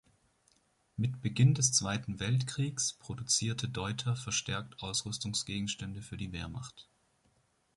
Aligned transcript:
Mit 0.97 1.21
Beginn 1.21 1.53
des 1.53 1.73
Zweiten 1.73 2.19
Weltkriegs 2.19 2.93
produzierte 2.93 3.69
Deuter 3.69 4.15
verstärkt 4.15 4.81
Ausrüstungsgegenstände 4.81 6.01
für 6.01 6.17
die 6.17 6.31
Wehrmacht. 6.31 6.89